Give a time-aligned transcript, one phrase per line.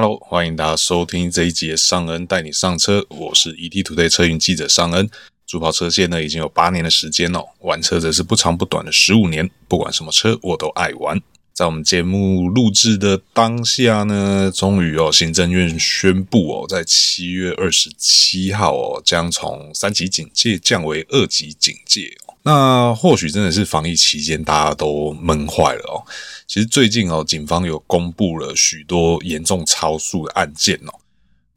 [0.00, 5.10] Hello，欢迎大家收听这一集尚恩带你上车，我是 ETtoday 车云记者尚恩。
[5.44, 11.20] 主跑车线呢已经有八年的时间了，玩车则是不长不短的十五年，不管什么车我都爱玩。
[11.52, 22.27] 在我们节目录制的当下呢，终于哦，行政院宣布哦，在七月二十七号哦，将从三级警戒降为二级警戒哦。
[22.42, 26.04] 那或许真的是防疫期间大家都闷坏了哦。
[26.46, 30.92] 其实最近哦，警方有公布了许多严重超速的案件哦。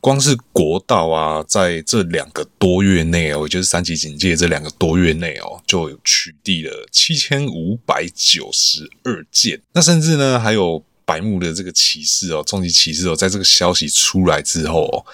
[0.01, 9.61] 光是国道啊，在这两个多月内哦，也就是三级警戒这两个多月内哦，就取缔了七千五百九十二件。
[9.73, 15.05] 那甚至呢，还有白目的这个骑士哦，重机骑士哦，在这个消息出来之后哦，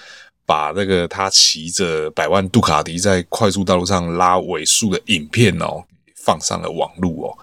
[0.48, 5.84] 把那个他骑着百万杜卡迪在快速道路上拉尾数的影片哦，
[6.16, 7.36] 放上了网路哦。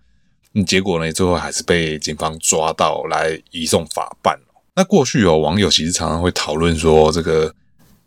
[0.66, 4.40] 结果呢，最后还是被警方抓到来移送法办。
[4.76, 7.54] 那过去哦，网友其实常常会讨论说，这个，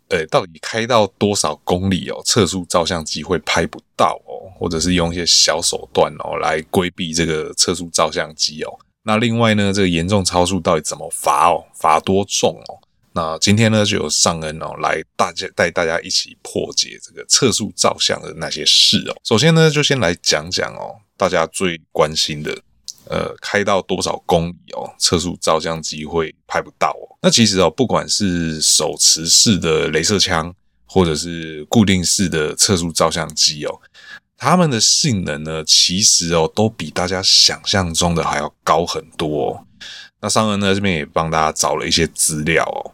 [0.09, 8.77] 呃，到底开到多少公里哦，测速照相机会拍不到哦，或者是用一些小手段哦来规避这个测速照相机哦。
[9.03, 11.63] 那另外呢，这个严重超速到底怎么罚哦？
[11.73, 12.78] 罚多重哦？
[13.13, 19.15] 那今天呢，就由尚恩哦来大家带大家一起破解这个测速照相的那些事哦。
[19.23, 22.57] 首先呢，就先来讲讲哦，大家最关心的。
[23.05, 24.93] 呃，开到多少公里哦？
[24.99, 27.17] 测速照相机会拍不到哦。
[27.23, 30.53] 那其实哦，不管是手持式的镭射枪，
[30.85, 33.81] 或者是固定式的测速照相机哦，
[34.37, 39.65] 它们的性能呢，其实哦，都比大家想象中的还要高很多哦。
[40.21, 42.93] 那尚恩呢，这边也帮大家找了一些资料哦。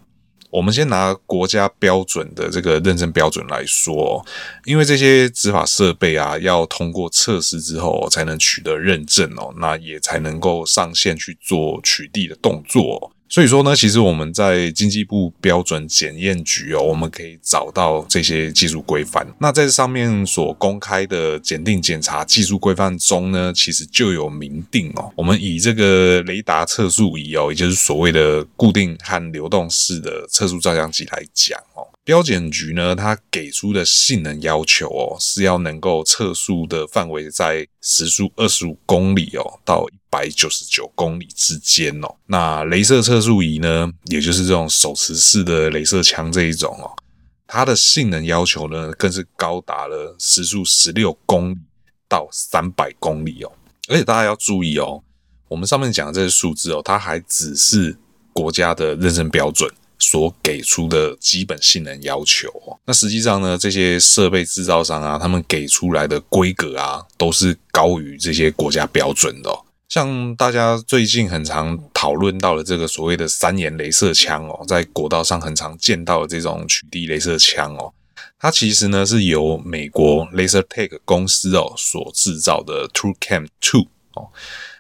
[0.56, 4.25] 我们先拿国家标准的这个认证标准来说，
[4.64, 13.12] 因为这些执法设备啊，要通过测试之后才能取得认证哦，那也才能够上线去做取缔的动作。
[13.28, 19.28] 所以说呢，其实我们在经济部标准检验局哦，我们可以找到这些技术规范。
[19.40, 25.12] 那在上面所公开的检定检查技术规范中呢，其实就有明定哦。
[25.16, 31.85] 我们以这个雷达测速仪哦，也就是所谓的固定和流动式的测速照相机来讲哦。
[32.03, 42.08] 标检局呢，它给出的性能要求哦，是要能够测速的范围在时速二十五公里哦到百九十九公里之间哦。
[42.28, 46.90] 那镭射测速仪呢，也就是这种手持式的镭射枪这一种哦，
[47.46, 51.58] 它的性能要求呢，更是高达了时速十六公里
[52.08, 53.52] 到三百公里哦。
[53.90, 55.03] 而且大家要注意哦，
[55.50, 57.97] 我们上面讲的这些数字哦，它还只是
[58.32, 59.70] 国家的认证标准。
[59.97, 69.50] 所给出的基本性能要求哦，那实际上呢，这些设备制造商啊，他们给出来的规格啊，都是高于这些国家标准的。
[69.95, 77.94] 像大家最近很常讨论到的这个所谓的三眼镭射枪哦，在国道上很常见到的这种取缔镭射枪哦，
[78.38, 84.28] 它其实呢是由美国 LaserTag 公司哦所制造的 TrueCam Two 哦。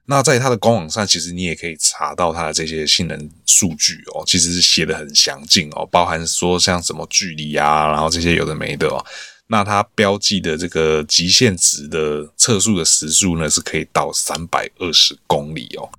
[0.07, 9.05] 那在它的官网上，其实你也可以查到它的这些性能数据哦，其实是写的很详尽哦，包含说像什么距离啊，然后这些有的没的哦。
[9.47, 15.89] 那它标记的这个极限值的测速的时速呢，是可以到三百二十公里哦。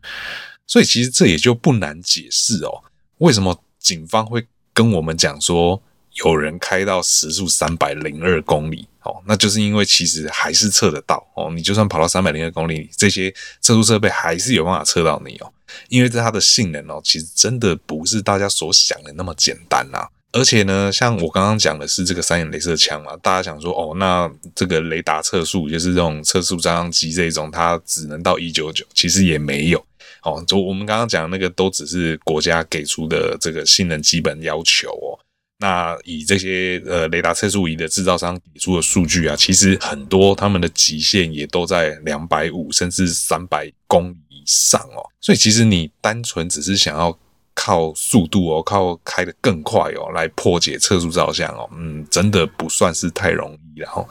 [0.67, 2.83] 所以其实这也就不难解释哦，
[3.19, 5.81] 为什么警方会跟我们讲说
[6.25, 8.89] 有人开到时速三百零二公里。
[9.06, 15.53] 哦，那就是因为其实还是测得到哦，你就算跑到三百零二公里，这些测速设备还是有办法测到你哦。
[15.89, 20.09] 因为这它的性能哦，其实真的不是大家所想的那么简单呐。
[20.32, 29.78] 而且呢，像我刚刚讲的是这个三眼镭射枪嘛，大家想说哦，那这个雷达测速就是这种测速照相机这种，它只能到一九九，其实也没有
[30.22, 30.44] 哦。
[30.47, 35.19] 就我们刚刚讲那个，都只是国家给出的这个性能基本要求哦。
[35.59, 45.00] 那以这些呃雷达测速仪的制造商给出的数据啊，其实很多他们的极限也都在两百五甚至三百公里以上哦。
[45.19, 47.19] 所以其实你单纯只是想要
[47.67, 53.81] 靠速度哦，靠开得更快哦，来破解测速照相哦，嗯，真的不算是太容易。
[53.81, 54.09] 然后，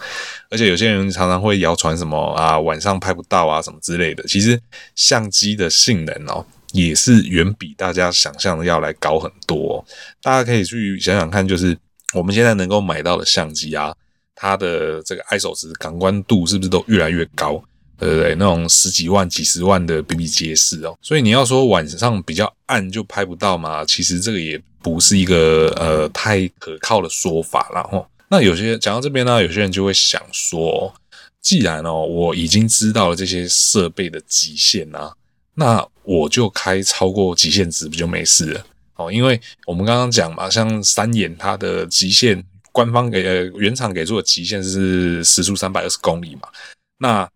[0.50, 4.62] 而且有些人常常会谣传什么啊晚上拍不到啊什么之类的，其实
[4.94, 6.46] 相机的性能哦。
[6.74, 9.86] 也是远比大家想象的要来高很多哦。
[10.22, 11.78] 大家可以去想想看，就是
[12.14, 13.96] 我们现在能够买到的相机啊，
[14.36, 17.64] 它的这个 ISO 值感光度是不是都越来越高？
[17.98, 18.36] 对不对？
[18.36, 20.98] 那种十几万、几十万的比比皆是哦。
[21.02, 28.06] 所以你要说晚上比较暗就拍不到嘛，其实这个也不是一个呃太可靠的说法啦哦。
[28.30, 30.94] 那有些讲到这边呢，有些人就会想说，
[31.42, 35.14] 既然哦我已经知道了这些设备的极限啊。
[35.58, 38.66] 那我就开超过极限值不就没事了？
[38.96, 42.44] 哦，因为我们刚刚讲嘛，像三眼它的极限，
[42.74, 46.50] 官方给呃原厂给出的极限是时速三百二十公里嘛。
[46.98, 47.30] 那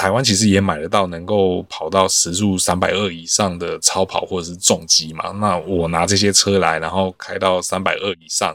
[0.00, 5.30] 台湾其实也买得到能够跑到时速三百二以上的超跑或者是重机嘛。
[5.32, 8.54] 那我拿这些车来，然后开到三百二以上，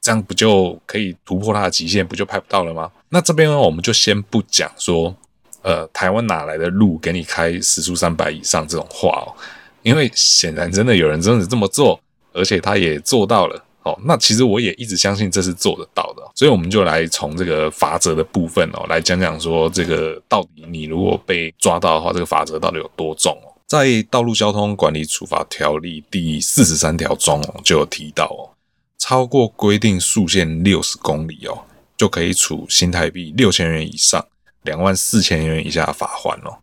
[0.00, 2.90] 这样不就可以突破它的极限，不就拍不到了吗？
[3.10, 5.14] 那这边呢，我们就先不讲说，
[5.60, 9.36] 呃，台湾哪来的路给你开时速三百以上这种话哦。
[9.82, 12.00] 因为显然真的有人真的这么做，
[12.32, 13.98] 而且他也做到了哦。
[14.04, 23.48] 那其实我也一直相信这是做得到的，所以我们就来从这个罚则的部分哦，来讲讲说这个到底你如果被抓到的话，这个罚则到底有多重哦？
[23.66, 28.50] 在《道路交通管理处罚条例》第四十三条中哦，就有提到哦，
[28.98, 31.58] 超过规定速限六十公里哦，
[31.96, 34.24] 就可以处新台币六千元以上
[34.62, 36.58] 两万四千元以下罚锾哦。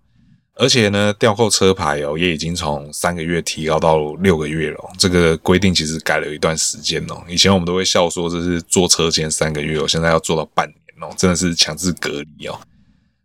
[0.55, 4.77] 而且呢，吊扣车牌哦，也已经从三个月提高到六个月了。
[4.99, 7.23] 这个规定其实改了一段时间哦。
[7.27, 12.59] 以前我们都会笑说这是坐车前三个月哦，现在要做到半年哦，真的是强制隔离哦。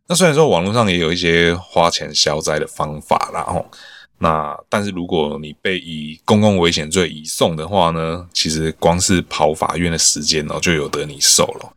[0.07, 3.63] 那虽然说网络上也有一些花钱消灾的方法啦哦，
[4.17, 11.73] 那但是如果你被以公共危险罪移送的话呢，其实光是跑法院的时间哦，就有得你受了。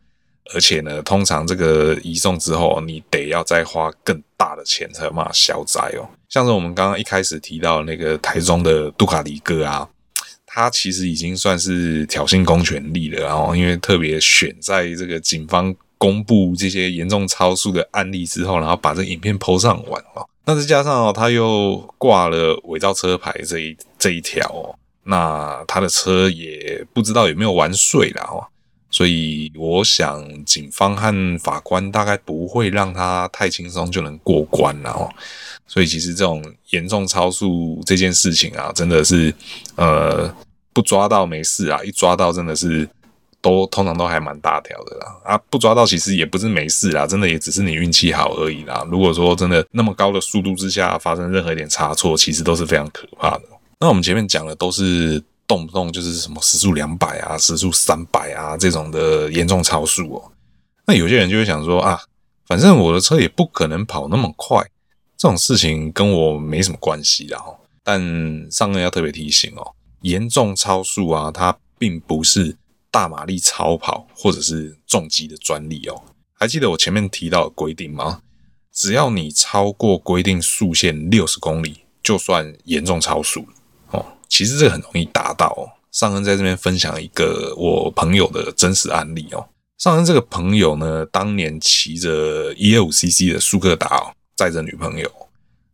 [0.54, 6.08] 而且呢，通常这个移送之后，你得要再花更大的钱才有办法消灾哦。
[6.28, 9.88] 像是我们刚刚一开始提到那个台中的杜卡迪哥啊，
[10.46, 13.22] 他其实已经算是挑衅公权力了。
[13.24, 20.26] 然后，因为特别选在这个警方公布这些严重超速的案例之后，然后把这影片 PO 上网哦。
[20.44, 28.42] 那再加上哦，他又挂了伪造车牌这一这一条哦，那他的车也不知道有没有完税了哦。
[28.92, 35.08] 所以我想，警方和法官大概不会让他太轻松就能过关了哦。
[35.66, 39.34] 所以其实这种严重超速这件事情啊，真的是
[39.76, 40.30] 呃
[40.74, 42.86] 不抓到没事啊，一抓到真的是
[43.40, 45.06] 都通常都还蛮大条的啦。
[45.24, 48.86] 啊，不抓到其实也不是没事啦，真的也只是你运气好而已啦。
[48.90, 53.44] 如果说真的那么高的速度之下发生任何一点差错，其实都是非常可怕的。
[53.80, 55.24] 那我们前面讲的都是。
[55.52, 60.32] 动不动就是什么时速两百啊，时速三百啊这种的严重超速哦。
[60.86, 62.00] 那有些人就会想说啊，
[62.46, 64.62] 反正我的车也不可能跑那么快，
[65.18, 67.58] 这种事情跟我没什么关系的哦。
[67.84, 68.00] 但
[68.50, 72.56] 上恩要特别提醒哦，严重超速啊，它并不是
[72.90, 76.00] 大马力超跑或者是重机的专利哦。
[76.32, 78.22] 还记得我前面提到的规定吗？
[78.72, 83.46] 只要你超过规定速限六十公里，就算严重超速。
[84.32, 85.68] 其实这个很容易达到哦。
[85.90, 89.46] 尚恩在这边分享一个我朋友的真实案例哦。
[89.76, 95.10] 尚恩这个朋友呢，当年骑着 125cc 的速克达哦，载着女朋友，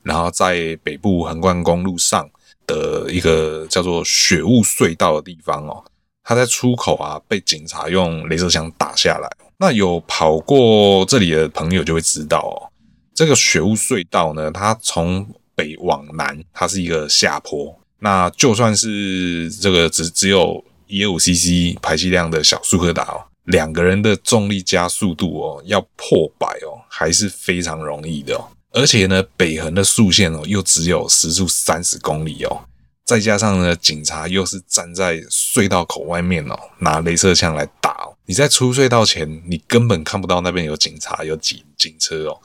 [0.03, 2.29] 然后在北部横贯公路上
[2.67, 5.85] 的一个叫做雪雾隧道的地方哦，
[6.25, 9.31] 他在出口啊被警察用镭射枪打下来。
[9.57, 12.75] 那有跑过这里的朋友就会知道哦，
[13.15, 15.25] 这个雪雾隧道呢，它从
[15.55, 17.79] 北往南，它是一个下坡。
[18.01, 28.49] 那就算是这个只只有一点五 CC 排气量的小速克达哦，两个人的重力加速度哦，要破百哦，还是非常容易的哦。
[28.73, 32.65] 而且呢，北横的速限哦，又只有时速三十公里哦，
[33.05, 38.15] 再加上呢，警察又是站在隧道口外面哦，拿镭射枪来打哦。
[38.27, 42.41] 你在出隧道前，你根本看不到那边有警察、有警警车哦。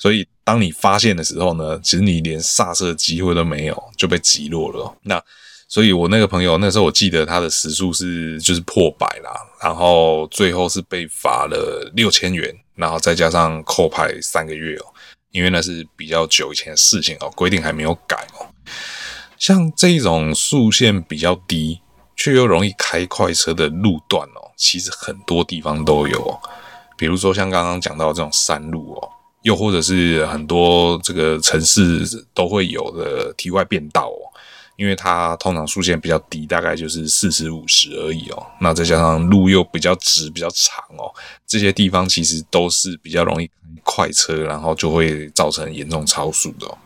[0.00, 4.96] 所以，当你发现的时候呢，其实你连刹车的机会都没有，就被击落了。
[5.02, 5.20] 那，
[5.66, 9.30] 所以我那个朋友那时候我记得他的时速是就是破百啦，
[9.60, 14.86] 然后最后是被罚了六千元，然后再加上扣牌三个月哦，
[15.32, 18.46] 因为那是比较久以前的事情哦，规定还没有改哦。
[19.36, 21.80] 像这种速限比较低
[22.14, 26.38] 却又容易开快车的路段哦，其实很多地方都有哦，
[26.96, 29.10] 比如说像刚刚讲到这种山路哦。
[29.42, 32.04] 又或者是很多这个城市
[32.34, 34.20] 都会有的体外变道哦，
[34.76, 38.46] 因为它通常速限比较低，大概就是四十五十而已哦。
[38.60, 41.12] 那再加上路又比较直、比较长哦，
[41.46, 43.48] 这些地方其实都是比较容易
[43.84, 46.78] 快车，然后就会造成严重超速的哦。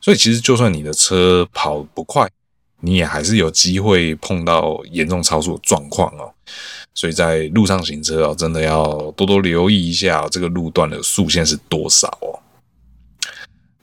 [0.00, 2.28] 所以其实就算你的车跑不快，
[2.80, 6.32] 你也还是有机会碰到严重超速的状况哦。
[6.96, 12.40] 所以在路上行车哦，真的要多多留意一下这个路段的速限是多少哦。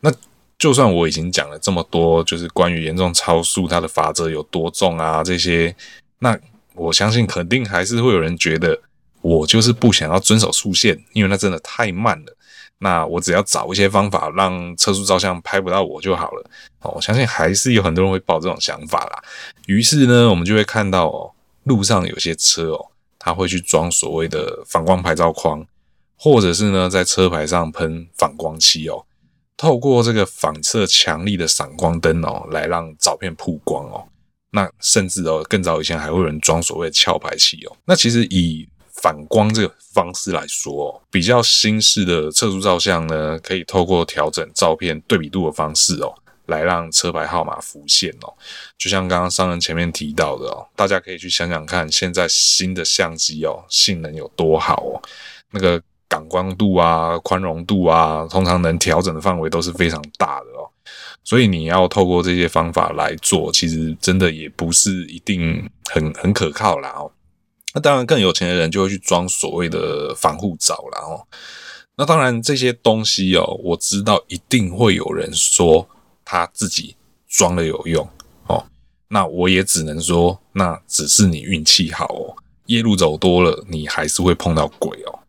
[0.02, 0.12] 那
[0.58, 5.74] 就算我已经讲了这么多，就是关于严重超速它的罚则有多重啊这些，
[6.20, 6.38] 那
[6.74, 8.82] 我相信肯定还是会有人觉得
[9.22, 12.36] 我就是不想要遵守速限，因为那真的太慢了。
[12.80, 16.50] 那我只要找一些方法让车速照相拍不到我就好了。
[16.82, 19.24] 哦，我相信还是有很多人会抱这种想法啦。
[19.68, 21.32] 于是呢，我们就会看到哦，
[21.64, 22.88] 路上有些车哦，
[23.24, 25.66] 他会去装所谓的反光牌照框，
[26.18, 29.06] 或者是呢，在车牌上喷反光漆哦，
[29.56, 34.06] 透过这个反射强力的闪光灯哦，来让照片曝光哦。
[34.52, 37.78] 那甚至哦，更早以前还会有人装所谓的翘牌器哦。
[37.86, 38.68] 那其实以
[39.02, 46.14] 反光这个方式来说，比较新式的测速照相呢，可以透过调整照片对比度的方式哦，
[46.48, 48.34] 来让车牌号码浮现哦。
[48.78, 55.02] 就像刚刚商人前面提到的哦，大家可以去想想看，现在新的相机哦，性能有多好哦，
[55.52, 60.70] 那个感光度啊、宽容度啊，通常能调整的范围都是非常大的哦。
[61.24, 67.10] 所以你要透过这些方法来做，其实真的也不是一定很很可靠啦哦。
[67.74, 71.26] 那当然，更有钱的人就会去装所谓的防护罩了哦。
[71.96, 75.88] 那当然，这些东西哦，我知道一定会有人说
[76.24, 76.96] 他自己
[77.28, 78.08] 装了有用
[78.48, 78.66] 哦。
[79.08, 82.36] 那我也只能说，那只是你运气好哦。
[82.68, 85.20] 夜路走多了，你还是会碰到鬼哦。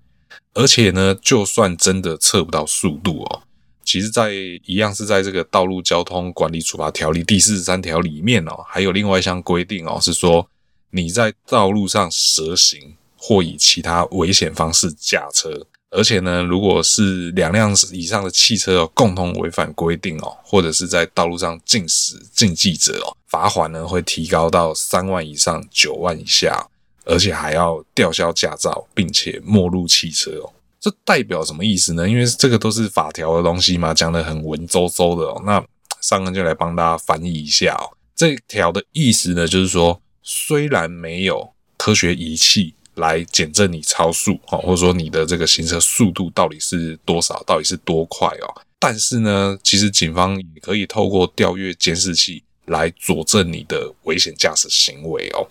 [0.54, 3.42] 而且呢，就算真的测不到速度哦，
[3.84, 4.32] 其实，在
[4.64, 10.48] 一样是在这个《道路交通管理处罚条例》第四十三条里面哦，还有另外一项规定哦，是说。
[10.96, 26.66] 你在道路上蛇行或以其他危险方式驾车，而且呢，如果是两辆以上的汽车哦，共同违反规定哦，或者是在道路上禁食禁忌者哦，罚款呢会提高到三万以上九万以下，
[27.04, 30.52] 而且还要吊销驾照，并且没入汽车哦。
[30.80, 32.08] 这代表什么意思呢？
[32.08, 35.42] 因为这个都是法条的东西嘛，讲得很文绉绉的哦。
[35.46, 35.64] 那
[36.00, 37.96] 上恩就来帮大家翻译一下哦。
[38.14, 40.00] 这条的意思呢，就是说。
[40.26, 55.46] 虽然没有科学仪器来检证你超速哦，或者说你的这个行车速度到底是多少，到底是多快哦，但是呢，其实警方也可以透过调阅监视器来佐证你的危险驾驶行为哦。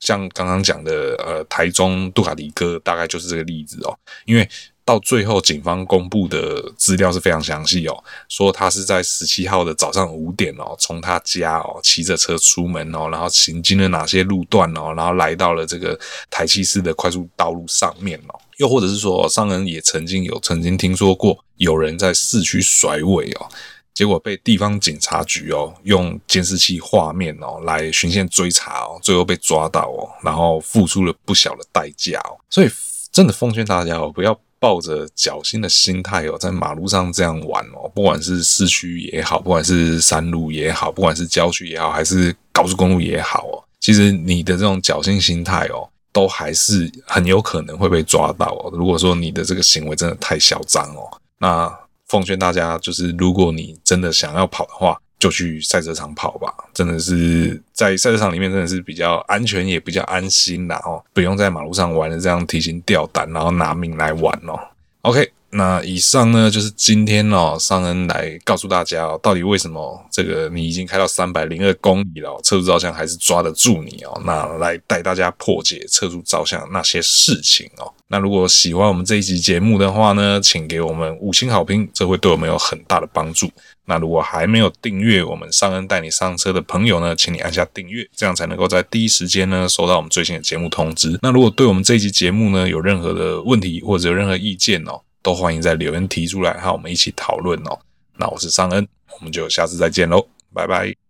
[0.00, 4.48] 像刚刚讲的，呃，台中杜卡迪哥大概就是这个例子哦，因为。
[4.86, 15.98] 到最后，警方公布的资料是非常详细哦，说他是在十七号的早上五点哦，从他家哦骑着车出门哦，然后行经了哪些路段哦，然后来到了这个
[16.30, 23.48] 台七式的快速道路上面哦，又或者是说，商人也曾经有曾经听说过有人在市区甩尾哦，
[23.92, 32.70] 结果被地方警察局哦用监视器画面哦来循线追查哦，最后被抓到哦，然后付出了不小的代价哦，所以
[33.10, 34.38] 真的奉劝大家哦，不要。
[34.58, 48.70] 抱着侥幸的心态哦，在马路上这样玩哦，不管是市区也好，不管是山路也好，不管是郊区也好，还是高速公路也好哦，其实你的这种侥幸心态哦，都还是很有可能会被抓到哦。
[48.72, 51.72] 如果说你的这个行为真的太嚣张哦，那
[52.08, 54.98] 奉劝大家就是，如果你真的想要跑的话。
[55.18, 64.58] 就去赛车场跑吧，真的是在赛车场里面真的是比较安全，也比较安心啦哦，不用在马路上玩的这样提心吊胆，然后拿命来玩哦。
[65.02, 65.32] OK。
[65.50, 74.20] 那以上呢，就是今天哦，尚恩来告诉大家哦，到底为什么这个你已经开到三百零二公里了，测速照相还是抓得住你哦？
[74.26, 77.90] 那来带大家破解测速照相那些事情哦。
[78.08, 83.48] 那如果喜欢我们这一集节目的话呢，请给我们五星好评，这会对我们有很大的帮助。
[83.86, 91.18] 那如果还没有订阅我们尚恩带你上车的朋友呢，请你按下订阅，这样才能够在第一时间呢收到我们最新的节目通知。
[91.22, 97.78] 那如果对我们这一集节目呢有任何的问题或者有任何意见哦，都欢迎在留言提出来，和我们一起讨论哦。
[98.16, 98.86] 那我是尚恩，
[99.18, 101.05] 我们就下次再见喽，拜拜。